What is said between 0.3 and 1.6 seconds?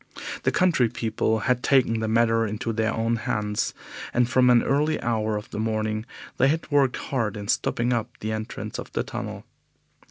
The country people